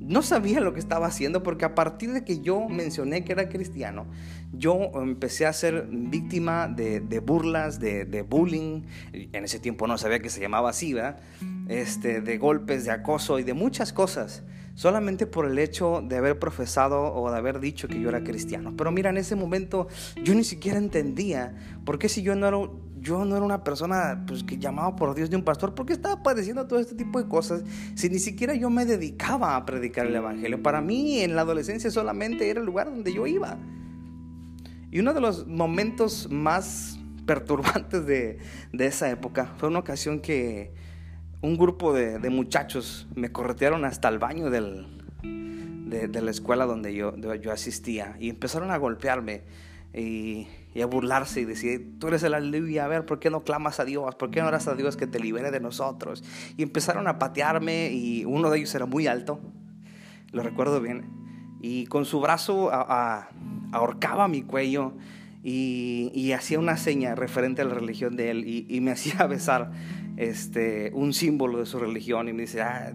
No 0.00 0.22
sabía 0.22 0.60
lo 0.60 0.72
que 0.72 0.80
estaba 0.80 1.06
haciendo 1.06 1.42
porque 1.42 1.64
a 1.64 1.74
partir 1.74 2.12
de 2.12 2.24
que 2.24 2.40
yo 2.40 2.68
mencioné 2.68 3.24
que 3.24 3.32
era 3.32 3.48
cristiano, 3.48 4.06
yo 4.52 4.90
empecé 4.94 5.46
a 5.46 5.52
ser 5.52 5.86
víctima 5.90 6.66
de, 6.66 7.00
burlas, 7.20 7.78
de, 7.78 8.24
bullying. 8.28 8.82
En 9.12 9.44
ese 9.44 9.58
tiempo 9.58 9.86
no 9.86 9.98
sabía 9.98 10.20
que 10.20 10.30
se 10.30 10.40
llamaba 10.40 10.70
así, 10.70 10.94
¿verdad? 10.94 11.20
Este, 11.68 12.20
de 12.20 12.38
golpes, 12.38 12.84
de 12.84 12.90
acoso 12.90 13.38
y 13.38 13.42
de 13.42 13.54
muchas 13.54 13.92
cosas 13.92 14.42
solamente 14.78 15.26
por 15.26 15.44
el 15.44 15.58
hecho 15.58 16.04
de 16.06 16.16
haber 16.16 16.38
profesado 16.38 17.12
o 17.12 17.32
de 17.32 17.36
haber 17.36 17.58
dicho 17.58 17.88
que 17.88 18.00
yo 18.00 18.10
era 18.10 18.22
cristiano. 18.22 18.74
Pero 18.76 18.92
mira, 18.92 19.10
en 19.10 19.16
ese 19.16 19.34
momento 19.34 19.88
yo 20.22 20.36
ni 20.36 20.44
siquiera 20.44 20.78
entendía 20.78 21.56
por 21.84 21.98
qué 21.98 22.08
si 22.08 22.22
yo 22.22 22.36
no 22.36 22.46
era, 22.46 22.58
yo 23.00 23.24
no 23.24 23.34
era 23.34 23.44
una 23.44 23.64
persona 23.64 24.22
pues, 24.24 24.44
que 24.44 24.56
llamaba 24.56 24.94
por 24.94 25.16
Dios 25.16 25.30
de 25.30 25.36
un 25.36 25.42
pastor, 25.42 25.74
¿por 25.74 25.84
qué 25.84 25.94
estaba 25.94 26.22
padeciendo 26.22 26.68
todo 26.68 26.78
este 26.78 26.94
tipo 26.94 27.20
de 27.20 27.28
cosas 27.28 27.64
si 27.96 28.08
ni 28.08 28.20
siquiera 28.20 28.54
yo 28.54 28.70
me 28.70 28.86
dedicaba 28.86 29.56
a 29.56 29.66
predicar 29.66 30.06
el 30.06 30.14
Evangelio? 30.14 30.62
Para 30.62 30.80
mí 30.80 31.22
en 31.22 31.34
la 31.34 31.42
adolescencia 31.42 31.90
solamente 31.90 32.48
era 32.48 32.60
el 32.60 32.66
lugar 32.66 32.88
donde 32.88 33.12
yo 33.12 33.26
iba. 33.26 33.58
Y 34.92 35.00
uno 35.00 35.12
de 35.12 35.20
los 35.20 35.48
momentos 35.48 36.28
más 36.30 37.00
perturbantes 37.26 38.06
de, 38.06 38.38
de 38.72 38.86
esa 38.86 39.10
época 39.10 39.54
fue 39.56 39.70
una 39.70 39.80
ocasión 39.80 40.20
que 40.20 40.72
un 41.40 41.56
grupo 41.56 41.92
de, 41.92 42.18
muchachos 42.30 43.06
me 43.14 43.30
corretearon 43.30 43.84
hasta 43.84 44.08
el 44.08 44.18
baño 44.18 44.50
de, 44.50 44.60
la 44.60 46.30
escuela 46.30 46.66
donde 46.66 46.94
yo, 46.94 47.14
asistía 47.52 48.16
y 48.18 48.28
empezaron 48.28 48.70
a 48.70 48.76
golpearme 48.76 49.42
y, 49.94 50.48
a 50.80 50.86
burlarse 50.86 51.40
y 51.40 51.44
decir, 51.44 51.98
tú 51.98 52.06
eres 52.06 52.22
el 52.22 52.34
aleluya, 52.34 52.84
a 52.84 52.88
ver, 52.88 53.04
¿por 53.04 53.18
qué 53.18 53.30
no 53.30 53.42
clamas 53.42 53.80
a 53.80 53.84
Dios? 53.84 54.14
¿Por 54.14 54.30
qué 54.30 54.40
no 54.40 54.46
oras 54.46 54.68
a 54.68 54.74
Dios 54.74 54.96
que 54.96 55.08
te 55.08 55.18
libere 55.18 55.50
de 55.50 55.58
nosotros? 55.58 56.22
Y 56.56 56.62
empezaron 56.62 57.08
a 57.08 57.18
patearme 57.18 57.90
y 57.90 58.24
uno 58.24 58.48
de 58.50 58.58
ellos 58.58 58.72
era 58.76 58.86
muy 58.86 59.08
alto, 59.08 59.40
lo 60.30 60.42
recuerdo 60.42 60.80
bien, 60.80 61.10
y 61.60 61.86
con 61.86 62.04
su 62.04 62.20
brazo 62.20 62.70
ahorcaba 63.72 64.28
mi 64.28 64.42
cuello 64.42 64.92
y, 65.42 66.32
hacía 66.32 66.60
una 66.60 66.76
seña 66.76 67.16
referente 67.16 67.62
a 67.62 67.64
la 67.64 67.74
religión 67.74 68.16
de 68.16 68.30
él 68.30 68.44
y 68.68 68.80
me 68.80 68.90
hacía 68.92 69.26
besar 69.26 69.72
este, 70.18 70.90
un 70.94 71.14
símbolo 71.14 71.60
de 71.60 71.66
su 71.66 71.78
religión 71.78 72.28
y 72.28 72.32
me 72.32 72.42
dice, 72.42 72.60
ah, 72.60 72.92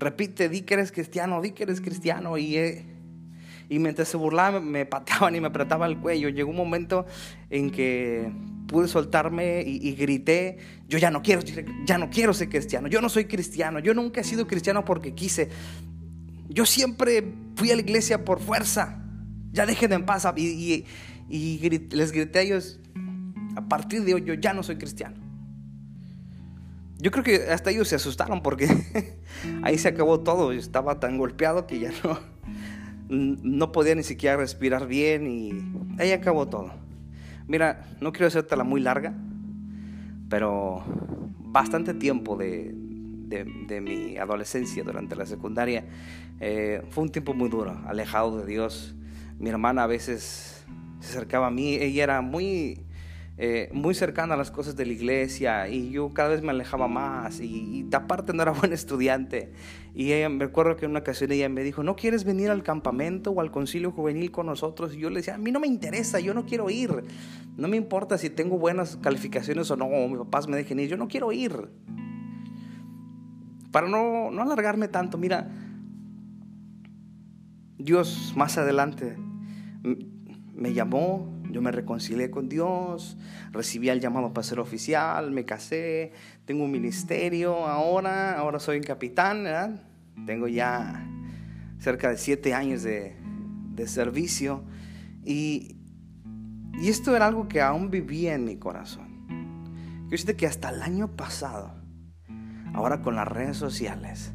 repite, 0.00 0.48
di 0.48 0.62
que 0.62 0.74
eres 0.74 0.90
cristiano, 0.90 1.40
di 1.40 1.52
que 1.52 1.62
eres 1.62 1.80
cristiano. 1.80 2.36
Y, 2.36 2.56
eh, 2.56 2.84
y 3.68 3.78
mientras 3.78 4.08
se 4.08 4.16
burlaba 4.16 4.60
me 4.60 4.84
pateaban 4.84 5.36
y 5.36 5.40
me 5.40 5.46
apretaban 5.46 5.88
el 5.88 5.98
cuello. 5.98 6.28
Llegó 6.28 6.50
un 6.50 6.56
momento 6.56 7.06
en 7.50 7.70
que 7.70 8.32
pude 8.66 8.88
soltarme 8.88 9.62
y, 9.64 9.92
grité, 9.92 10.58
yo 10.88 10.98
ya 10.98 11.12
no 11.12 11.22
quiero, 11.22 11.42
ya 11.84 11.98
no 11.98 12.10
quiero 12.10 12.34
ser 12.34 12.48
cristiano, 12.48 12.88
yo 12.88 13.00
no 13.00 13.08
soy 13.08 13.26
cristiano, 13.26 13.78
yo 13.78 13.94
nunca 13.94 14.22
he 14.22 14.24
sido 14.24 14.48
cristiano 14.48 14.84
porque 14.84 15.14
quise. 15.14 15.48
Yo 16.48 16.66
siempre 16.66 17.32
fui 17.54 17.70
a 17.70 17.76
la 17.76 17.82
iglesia 17.82 18.24
por 18.24 18.40
fuerza. 18.40 19.04
Ya 19.52 19.66
déjenme 19.66 19.94
en 19.94 20.04
paz. 20.04 20.26
Y, 20.36 20.84
y 21.28 21.70
les 21.90 22.10
grité 22.10 22.40
a 22.40 22.42
ellos, 22.42 22.80
a 23.54 23.68
partir 23.68 24.02
de 24.02 24.14
hoy 24.14 24.24
yo 24.24 24.34
ya 24.34 24.52
no 24.52 24.64
soy 24.64 24.78
cristiano. 24.78 25.25
Yo 26.98 27.10
creo 27.10 27.24
que 27.24 27.50
hasta 27.50 27.70
ellos 27.70 27.88
se 27.88 27.96
asustaron 27.96 28.42
porque 28.42 28.68
ahí 29.62 29.78
se 29.78 29.88
acabó 29.88 30.20
todo. 30.20 30.52
Yo 30.52 30.58
estaba 30.58 30.98
tan 30.98 31.18
golpeado 31.18 31.66
que 31.66 31.78
ya 31.78 31.90
no, 32.02 32.18
no 33.08 33.72
podía 33.72 33.94
ni 33.94 34.02
siquiera 34.02 34.36
respirar 34.36 34.86
bien 34.86 35.26
y 35.26 35.52
ahí 36.00 36.12
acabó 36.12 36.48
todo. 36.48 36.72
Mira, 37.46 37.86
no 38.00 38.12
quiero 38.12 38.26
hacértela 38.26 38.64
muy 38.64 38.80
larga, 38.80 39.14
pero 40.28 40.82
bastante 41.38 41.94
tiempo 41.94 42.36
de, 42.36 42.74
de, 42.74 43.80
mi 43.80 44.16
adolescencia 44.16 44.82
durante 44.82 45.14
la 45.16 45.26
secundaria 45.26 45.84
eh, 46.40 46.82
fue 46.90 47.04
un 47.04 47.10
tiempo 47.10 47.34
muy 47.34 47.48
duro, 47.48 47.80
alejado 47.86 48.38
de 48.38 48.46
Dios. 48.46 48.96
Mi 49.38 49.50
hermana 49.50 49.84
a 49.84 49.86
veces 49.86 50.64
se 51.00 51.10
acercaba 51.10 51.48
a 51.48 51.50
mí, 51.50 51.74
ella 51.74 52.04
era 52.04 52.20
muy 52.20 52.85
eh, 53.38 53.68
muy 53.70 53.94
cercana 53.94 54.32
a 54.32 54.36
las 54.38 54.50
cosas 54.50 54.76
de 54.76 54.86
la 54.86 54.94
iglesia 54.94 55.68
y 55.68 55.90
yo 55.90 56.14
cada 56.14 56.30
vez 56.30 56.40
me 56.40 56.52
alejaba 56.52 56.88
más 56.88 57.38
y, 57.40 57.86
aparte 57.92 58.32
no 58.32 58.42
era 58.42 58.52
buen 58.60 58.72
estudiante. 58.72 59.52
Y 59.94 60.12
ella, 60.12 60.28
me 60.30 60.46
recuerdo 60.46 60.76
que 60.76 60.86
en 60.86 60.92
una 60.92 61.00
ocasión 61.00 61.32
ella 61.32 61.48
me 61.50 61.62
dijo, 61.62 61.82
¿no 61.82 61.96
quieres 61.96 62.24
venir 62.24 62.50
al 62.50 62.62
campamento 62.62 63.32
o 63.32 63.40
al 63.42 63.50
concilio 63.50 63.92
juvenil 63.92 64.30
con 64.30 64.46
nosotros? 64.46 64.94
Y 64.94 65.00
yo 65.00 65.10
le 65.10 65.16
decía, 65.16 65.34
a 65.34 65.38
mí 65.38 65.52
no 65.52 65.60
me 65.60 65.66
interesa, 65.66 66.18
yo 66.18 66.32
no 66.32 66.46
quiero 66.46 66.70
ir. 66.70 67.04
No 67.56 67.68
me 67.68 67.76
importa 67.76 68.16
si 68.16 68.30
tengo 68.30 68.58
buenas 68.58 68.96
calificaciones 68.96 69.70
o 69.70 69.76
no, 69.76 69.86
o 69.86 70.08
mis 70.08 70.18
papás 70.18 70.48
me 70.48 70.56
dejen 70.56 70.80
ir, 70.80 70.88
yo 70.88 70.96
no 70.96 71.08
quiero 71.08 71.30
ir. 71.32 71.70
Para 73.70 73.88
no, 73.88 74.30
no 74.30 74.42
alargarme 74.42 74.88
tanto, 74.88 75.18
mira, 75.18 75.50
Dios 77.76 78.32
más 78.34 78.56
adelante 78.56 79.16
me 80.56 80.72
llamó 80.72 81.36
yo 81.56 81.62
me 81.62 81.72
reconcilié 81.72 82.30
con 82.30 82.50
Dios, 82.50 83.16
recibí 83.50 83.88
el 83.88 84.00
llamado 84.00 84.32
para 84.34 84.46
ser 84.46 84.60
oficial, 84.60 85.30
me 85.30 85.46
casé, 85.46 86.12
tengo 86.44 86.64
un 86.64 86.70
ministerio 86.70 87.66
ahora, 87.66 88.38
ahora 88.38 88.58
soy 88.58 88.76
un 88.76 88.82
capitán, 88.82 89.80
tengo 90.26 90.48
ya 90.48 91.08
cerca 91.78 92.10
de 92.10 92.18
siete 92.18 92.52
años 92.52 92.82
de, 92.82 93.16
servicio 93.86 94.64
y, 95.24 95.76
y, 96.78 96.88
esto 96.88 97.16
era 97.16 97.26
algo 97.26 97.48
que 97.48 97.60
aún 97.62 97.90
vivía 97.90 98.34
en 98.34 98.44
mi 98.44 98.56
corazón. 98.56 100.06
Yo 100.08 100.18
sé 100.18 100.36
que 100.36 100.46
hasta 100.46 100.68
el 100.70 100.82
año 100.82 101.16
pasado, 101.16 101.72
ahora 102.74 103.00
con 103.00 103.16
las 103.16 103.28
redes 103.28 103.56
sociales, 103.56 104.32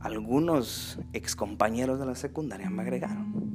algunos 0.00 0.98
excompañeros 1.12 2.00
de 2.00 2.06
la 2.06 2.14
secundaria 2.14 2.70
me 2.70 2.82
agregaron. 2.82 3.47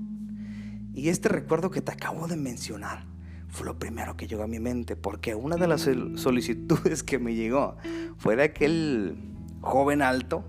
Y 0.93 1.09
este 1.09 1.27
recuerdo 1.27 1.71
que 1.71 1.81
te 1.81 1.91
acabo 1.91 2.27
de 2.27 2.35
mencionar 2.35 3.05
fue 3.49 3.65
lo 3.65 3.77
primero 3.77 4.15
que 4.15 4.27
llegó 4.27 4.43
a 4.43 4.47
mi 4.47 4.59
mente, 4.59 4.95
porque 4.95 5.35
una 5.35 5.57
de 5.57 5.67
las 5.67 5.81
solicitudes 6.15 7.03
que 7.03 7.19
me 7.19 7.35
llegó 7.35 7.77
fue 8.17 8.35
de 8.35 8.43
aquel 8.43 9.15
joven 9.61 10.01
alto 10.01 10.43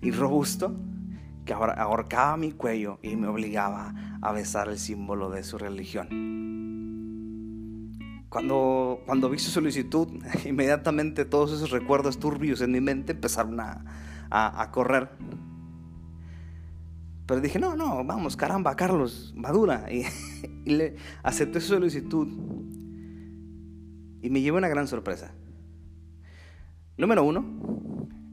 y 0.00 0.10
robusto 0.10 0.74
que 1.44 1.52
ahorcaba 1.52 2.36
mi 2.36 2.52
cuello 2.52 2.98
y 3.02 3.16
me 3.16 3.26
obligaba 3.26 3.94
a 4.20 4.32
besar 4.32 4.68
el 4.68 4.78
símbolo 4.78 5.30
de 5.30 5.42
su 5.42 5.58
religión. 5.58 6.08
Cuando, 8.28 9.02
cuando 9.04 9.28
vi 9.28 9.38
su 9.38 9.50
solicitud, 9.50 10.08
inmediatamente 10.46 11.24
todos 11.24 11.52
esos 11.52 11.70
recuerdos 11.70 12.18
turbios 12.18 12.60
en 12.62 12.72
mi 12.72 12.80
mente 12.80 13.12
empezaron 13.12 13.60
a, 13.60 13.84
a 14.30 14.70
correr. 14.70 15.10
Pero 17.26 17.40
dije, 17.40 17.58
no, 17.58 17.76
no, 17.76 18.04
vamos, 18.04 18.36
caramba, 18.36 18.76
Carlos, 18.76 19.32
madura. 19.36 19.86
Y, 19.92 20.04
y 20.64 20.74
le 20.74 20.96
acepté 21.22 21.60
su 21.60 21.68
solicitud. 21.68 22.28
Y 24.22 24.30
me 24.30 24.40
llevé 24.40 24.58
una 24.58 24.68
gran 24.68 24.86
sorpresa. 24.86 25.34
Número 26.96 27.24
uno, 27.24 27.44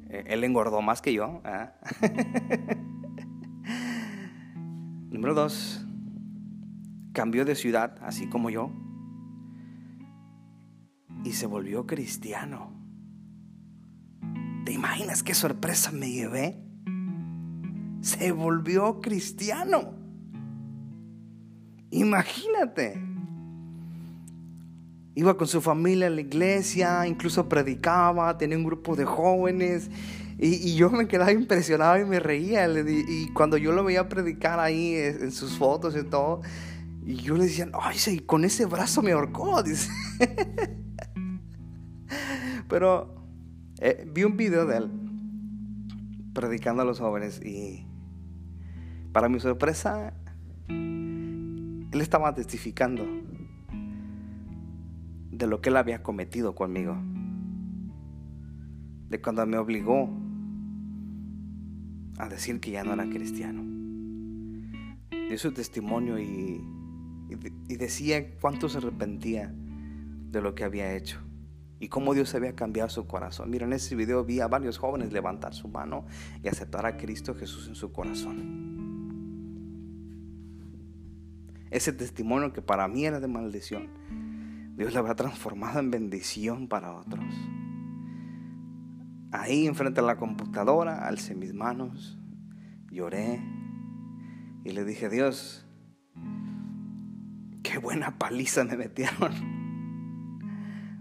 eh, 0.10 0.25
él 0.27 0.43
engordó 0.43 0.81
más 0.81 1.01
que 1.01 1.13
yo. 1.13 1.41
¿ah? 1.46 1.74
Número 5.10 5.34
dos, 5.34 5.86
cambió 7.13 7.46
de 7.46 7.55
ciudad, 7.55 7.98
así 8.01 8.27
como 8.27 8.50
yo. 8.50 8.72
Y 11.24 11.34
se 11.34 11.48
volvió 11.48 11.86
cristiano. 11.88 12.74
¿Te 14.65 14.72
imaginas 14.74 15.24
qué 15.24 15.34
sorpresa 15.34 15.91
me 15.91 16.12
llevé? 16.12 16.68
Se 18.01 18.32
volvió 18.32 19.01
cristiano. 19.01 19.94
Imagínate. 21.91 23.01
Iba 25.15 25.36
con 25.36 25.48
su 25.48 25.60
familia 25.60 26.08
a 26.08 26.10
la 26.10 26.22
iglesia, 26.22 27.06
incluso 27.06 27.50
predicaba, 27.50 28.38
tenía 28.38 28.58
un 28.58 28.63
grupo 28.63 28.96
de 28.96 29.06
jóvenes. 29.06 29.89
Y, 30.38 30.75
yo 30.75 30.89
me 30.89 31.08
quedaba 31.10 31.34
impresionado 31.34 32.00
y 32.00 32.06
me 32.06 32.20
reía. 32.20 32.65
Y 32.70 33.27
cuando 33.34 33.58
yo 33.58 33.74
lo 33.74 33.84
veía 33.84 34.08
predicar 34.08 34.60
ahí 34.60 34.94
en 34.96 35.32
sus 35.32 35.58
fotos 35.58 35.98
y 35.98 36.03
todo, 36.03 36.41
y 37.06 37.15
yo 37.15 37.36
le 37.36 37.46
decía, 37.46 37.70
ay, 37.74 38.20
con 38.20 38.46
ese 38.46 38.65
brazo 38.65 39.01
me 39.01 39.12
ahorcó. 39.12 39.62
Pero 42.70 43.15
eh, 43.82 44.08
vi 44.13 44.24
un 44.24 44.38
video 44.38 44.65
de 44.65 44.77
él 44.77 44.91
predicando 46.34 46.84
a 46.84 46.86
los 46.86 47.00
jóvenes 47.00 47.41
y 47.44 47.88
para 49.11 49.29
mi 49.29 49.39
sorpresa, 49.39 50.13
él 50.67 52.01
estaba 52.01 52.33
testificando 52.33 53.05
de 55.31 55.47
lo 55.47 55.61
que 55.61 55.69
él 55.69 55.77
había 55.77 56.03
cometido 56.03 56.53
conmigo. 56.53 56.97
De 59.09 59.21
cuando 59.21 59.45
me 59.47 59.57
obligó 59.57 60.09
a 62.19 62.27
decir 62.27 62.59
que 62.59 62.71
ya 62.71 62.83
no 62.83 62.93
era 62.93 63.09
cristiano. 63.09 63.63
Dio 65.09 65.37
su 65.37 65.51
testimonio 65.53 66.19
y, 66.19 66.61
decía 67.67 68.35
cuánto 68.39 68.67
se 68.69 68.79
arrepentía 68.79 69.53
de 69.53 70.41
lo 70.41 70.53
que 70.53 70.63
había 70.63 70.95
hecho 70.95 71.19
y 71.79 71.87
cómo 71.87 72.13
Dios 72.13 72.35
había 72.35 72.55
cambiado 72.55 72.89
su 72.89 73.07
corazón. 73.07 73.49
Mira, 73.49 73.65
en 73.65 73.73
ese 73.73 73.95
video 73.95 74.25
vi 74.25 74.41
a 74.41 74.47
varios 74.47 74.77
jóvenes 74.77 75.13
levantar 75.13 75.53
su 75.53 75.67
mano 75.69 76.05
y 76.43 76.49
aceptar 76.49 76.85
a 76.85 76.97
Cristo 76.97 77.35
Jesús 77.35 77.67
en 77.67 77.75
su 77.75 77.91
corazón. 77.93 78.68
Ese 81.71 81.93
testimonio 81.93 82.53
que 82.53 82.61
para 82.61 82.88
mí 82.88 83.05
era 83.05 83.19
de 83.19 83.27
maldición 83.27 83.89
Dios 84.79 84.93
la 84.93 85.01
habrá 85.01 85.13
transformado 85.13 85.81
en 85.81 85.91
bendición 85.91 86.69
para 86.69 86.93
otros. 86.93 87.25
Ahí 89.29 89.67
enfrente 89.67 89.99
a 89.99 90.03
la 90.03 90.15
computadora, 90.15 91.05
alcé 91.05 91.35
mis 91.35 91.53
manos, 91.53 92.17
lloré 92.89 93.43
y 94.63 94.71
le 94.71 94.85
dije, 94.85 95.09
Dios, 95.09 95.67
qué 97.61 97.77
buena 97.77 98.17
paliza 98.17 98.63
me 98.63 98.77
metieron. 98.77 99.33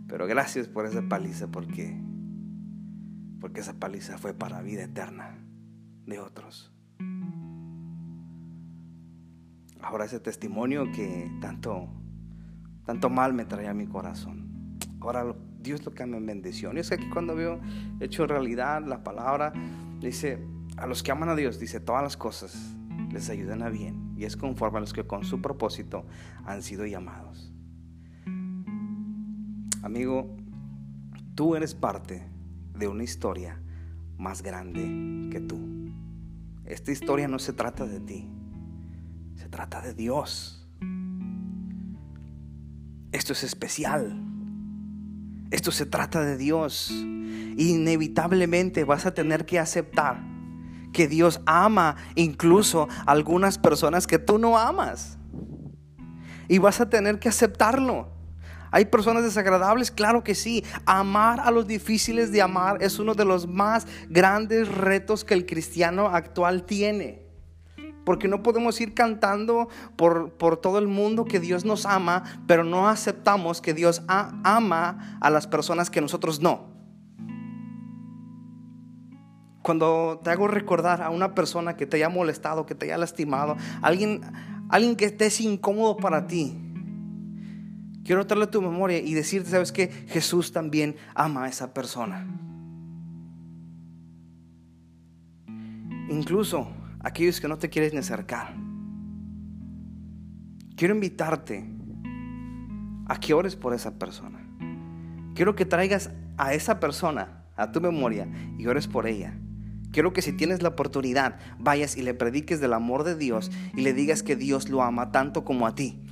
Pero 0.09 0.27
gracias 0.27 0.67
por 0.67 0.85
esa 0.85 1.09
paliza 1.09 1.47
porque 1.47 2.03
porque 3.39 3.61
esa 3.61 3.79
paliza 3.79 4.19
fue 4.19 4.35
para 4.35 4.61
vida 4.61 4.83
eterna 4.83 5.39
de 6.05 6.19
otros. 6.19 6.75
Ahora 9.89 10.05
ese 10.05 10.21
testimonio 10.21 10.93
que 10.93 11.31
tanto 11.41 11.89
tanto 12.85 13.09
mal 13.09 13.33
me 13.33 13.47
traía 13.47 13.71
a 13.71 13.75
mi 13.75 13.87
corazón. 13.87 14.79
Ahora 15.01 15.35
Dios 15.61 15.83
lo 15.87 15.93
cambia 15.93 16.19
en 16.19 16.27
bendición. 16.27 16.77
Y 16.77 16.81
es 16.81 16.91
que 16.91 16.97
aquí 16.97 17.09
cuando 17.09 17.35
veo 17.35 17.59
hecho 18.01 18.27
realidad 18.27 18.85
la 18.87 19.03
palabra, 19.03 19.51
dice, 19.99 20.47
a 20.77 20.87
los 20.87 21.03
que 21.03 21.11
aman 21.11 21.31
a 21.31 21.37
Dios, 21.37 21.59
dice, 21.59 21.81
todas 21.81 22.03
las 22.03 22.19
cosas 22.19 22.77
les 23.11 23.31
ayudan 23.31 23.63
a 23.63 23.71
bien. 23.71 24.13
Y 24.19 24.25
es 24.25 24.37
conforme 24.37 24.77
a 24.77 24.81
los 24.83 24.93
que 24.93 25.07
con 25.07 25.25
su 25.25 25.41
propósito 25.41 26.05
han 26.45 26.63
sido 26.63 26.85
llamados. 26.85 27.51
Amigo, 29.83 30.37
tú 31.35 31.57
eres 31.57 31.75
parte 31.75 32.27
de 32.75 32.89
una 32.89 33.05
historia 33.05 33.59
más 34.19 34.43
grande 34.43 35.31
que 35.31 35.41
tú. 35.41 35.59
Esta 36.67 36.93
historia 36.93 37.27
no 37.27 37.39
se 37.39 37.55
trata 37.55 37.87
de 37.87 38.01
ti, 38.01 38.29
se 39.39 39.49
trata 39.49 39.81
de 39.81 39.95
Dios. 39.95 40.69
Esto 43.13 43.33
es 43.33 43.45
especial. 43.45 44.21
Esto 45.53 45.71
se 45.71 45.87
trata 45.87 46.23
de 46.23 46.37
Dios. 46.37 46.91
Inevitablemente 46.91 48.83
vas 48.83 49.07
a 49.07 49.15
tener 49.15 49.47
que 49.47 49.61
aceptar 49.61 50.21
que 50.93 51.07
Dios 51.07 51.41
ama 51.47 51.97
incluso 52.17 52.89
a 53.07 53.13
algunas 53.13 53.59
personas 53.59 54.09
que 54.09 54.19
tú 54.19 54.39
no 54.39 54.59
amas. 54.59 55.19
Y 56.49 56.59
vas 56.59 56.81
a 56.81 56.91
tener 56.91 57.21
que 57.21 57.29
aceptarlo. 57.29 58.11
¿Hay 58.73 58.87
personas 58.87 59.23
desagradables? 59.23 59.93
Claro 59.93 60.25
que 60.25 60.35
sí. 60.35 60.65
Amar 60.85 61.39
a 61.41 61.53
los 61.53 61.69
difíciles 61.69 62.33
de 62.33 62.43
amar 62.43 62.83
es 62.83 62.99
uno 62.99 63.15
de 63.15 63.25
los 63.25 63.47
más 63.47 63.87
grandes 64.09 64.67
retos 64.69 65.25
que 65.25 65.35
el 65.35 65.47
cristiano 65.47 66.09
actual 66.09 66.65
tiene. 66.65 67.28
Porque 68.09 68.27
no 68.27 68.43
podemos 68.43 68.81
ir 68.81 68.95
cantando 68.95 69.69
por, 69.95 70.33
todo 70.63 70.79
el 70.79 70.89
mundo 70.89 71.27
que 71.27 71.41
Dios 71.41 71.67
nos 71.67 71.85
ama, 71.85 72.25
pero 72.47 72.65
no 72.65 72.89
aceptamos 72.89 73.61
que 73.61 73.75
Dios 73.75 74.01
ama 74.09 75.19
a 75.21 75.29
las 75.29 75.47
personas 75.47 75.91
que 75.91 76.01
nosotros 76.01 76.41
no. 76.41 76.73
Cuando 79.61 80.23
te 80.25 80.31
hago 80.31 80.49
recordar 80.49 81.03
a 81.03 81.11
una 81.11 81.35
persona 81.35 81.77
que 81.77 81.85
te 81.85 81.99
haya 81.99 82.09
molestado, 82.09 82.65
que 82.65 82.75
te 82.75 82.87
haya 82.87 82.97
lastimado, 82.97 83.59
alguien, 83.83 84.23
alguien 84.71 84.97
que 84.97 85.05
esté 85.05 85.29
incómodo 85.43 85.99
para 85.99 86.27
ti, 86.27 86.57
quiero 88.07 88.27
traerle 88.27 88.47
tu 88.47 88.63
memoria 88.63 89.01
y 89.01 89.13
decirte, 89.13 89.51
¿sabes 89.51 89.71
que 89.71 89.89
Jesús 89.89 90.51
también 90.51 90.97
ama 91.15 91.45
a 91.45 91.49
esa 91.51 91.75
persona. 91.75 92.27
Incluso 96.09 96.78
aquellos 97.01 97.41
que 97.41 97.49
no 97.49 97.59
te 97.59 97.71
quieres 97.71 97.93
ni 97.93 98.01
acercar. 98.01 98.55
Quiero 100.77 100.95
invitarte 100.95 101.69
a 103.07 103.19
que 103.19 103.35
ores 103.35 103.57
por 103.57 103.75
esa 103.75 103.99
persona. 103.99 104.39
Quiero 105.35 105.55
que 105.55 105.65
traigas 105.65 106.11
a 106.37 106.55
esa 106.55 106.79
persona 106.81 107.45
a 107.57 107.73
tu 107.73 107.81
memoria 107.81 108.29
y 108.59 108.67
ores 108.67 108.87
por 108.87 109.07
ella. 109.07 109.37
Quiero 109.91 110.13
que 110.13 110.23
si 110.23 110.33
tienes 110.33 110.63
la 110.63 110.69
oportunidad, 110.71 111.39
vayas 111.59 111.97
y 111.97 112.03
le 112.03 112.15
prediques 112.15 112.61
del 112.61 112.75
amor 112.75 113.05
de 113.05 113.17
Dios 113.17 113.51
y 113.75 113.81
le 113.81 113.95
digas 113.95 114.23
que 114.23 114.37
Dios 114.37 114.69
lo 114.69 114.83
ama 114.83 115.11
tanto 115.11 115.45
como 115.45 115.67
a 115.67 115.75
ti. 115.75 116.05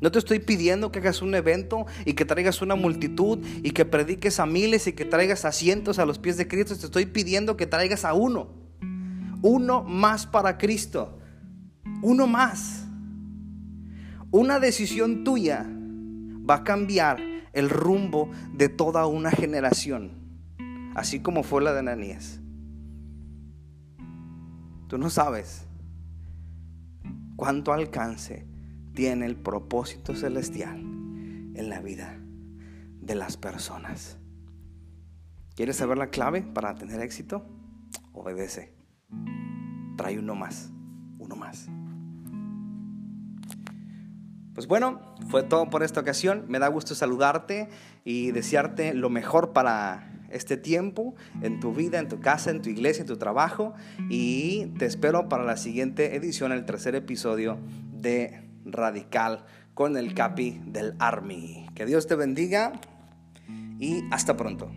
No 0.00 0.10
te 0.10 0.18
estoy 0.18 0.40
pidiendo 0.40 0.90
que 0.90 0.98
hagas 0.98 1.22
un 1.22 1.34
evento 1.36 1.86
y 2.04 2.14
que 2.14 2.24
traigas 2.24 2.60
una 2.60 2.74
multitud 2.74 3.38
y 3.62 3.70
que 3.70 3.84
prediques 3.84 4.40
a 4.40 4.46
miles 4.46 4.88
y 4.88 4.94
que 4.94 5.04
traigas 5.04 5.44
a 5.44 5.52
cientos 5.52 6.00
a 6.00 6.06
los 6.06 6.18
pies 6.18 6.36
de 6.36 6.48
Cristo. 6.48 6.76
Te 6.76 6.86
estoy 6.86 7.06
pidiendo 7.06 7.56
que 7.56 7.68
traigas 7.68 8.04
a 8.04 8.12
uno 8.12 8.61
uno 9.42 9.82
más 9.82 10.26
para 10.26 10.56
Cristo. 10.56 11.18
Uno 12.00 12.26
más. 12.26 12.86
Una 14.30 14.60
decisión 14.60 15.24
tuya 15.24 15.66
va 16.48 16.56
a 16.56 16.64
cambiar 16.64 17.20
el 17.52 17.68
rumbo 17.68 18.30
de 18.54 18.68
toda 18.68 19.06
una 19.06 19.30
generación, 19.30 20.12
así 20.94 21.20
como 21.20 21.42
fue 21.42 21.60
la 21.60 21.72
de 21.74 21.80
Ananías. 21.80 22.40
Tú 24.88 24.96
no 24.96 25.10
sabes 25.10 25.66
cuánto 27.36 27.72
alcance 27.72 28.46
tiene 28.94 29.26
el 29.26 29.36
propósito 29.36 30.14
celestial 30.14 30.78
en 30.78 31.68
la 31.68 31.80
vida 31.80 32.18
de 33.00 33.14
las 33.14 33.36
personas. 33.36 34.18
¿Quieres 35.54 35.76
saber 35.76 35.98
la 35.98 36.08
clave 36.08 36.42
para 36.42 36.74
tener 36.74 37.00
éxito? 37.00 37.44
Obedece 38.12 38.81
trae 39.96 40.18
uno 40.18 40.34
más, 40.34 40.72
uno 41.18 41.36
más. 41.36 41.68
Pues 44.54 44.66
bueno, 44.66 45.00
fue 45.28 45.42
todo 45.42 45.70
por 45.70 45.82
esta 45.82 46.00
ocasión. 46.00 46.44
Me 46.48 46.58
da 46.58 46.68
gusto 46.68 46.94
saludarte 46.94 47.68
y 48.04 48.32
desearte 48.32 48.92
lo 48.94 49.08
mejor 49.08 49.52
para 49.52 50.12
este 50.30 50.56
tiempo 50.56 51.14
en 51.40 51.60
tu 51.60 51.72
vida, 51.72 51.98
en 51.98 52.08
tu 52.08 52.20
casa, 52.20 52.50
en 52.50 52.60
tu 52.60 52.68
iglesia, 52.68 53.02
en 53.02 53.06
tu 53.06 53.16
trabajo. 53.16 53.74
Y 54.10 54.66
te 54.78 54.86
espero 54.86 55.28
para 55.28 55.44
la 55.44 55.56
siguiente 55.56 56.16
edición, 56.16 56.52
el 56.52 56.64
tercer 56.64 56.94
episodio 56.94 57.58
de 57.92 58.48
Radical 58.64 59.44
con 59.74 59.96
el 59.96 60.14
Capi 60.14 60.60
del 60.66 60.94
Army. 60.98 61.66
Que 61.74 61.86
Dios 61.86 62.06
te 62.06 62.14
bendiga 62.14 62.72
y 63.78 64.04
hasta 64.10 64.36
pronto. 64.36 64.70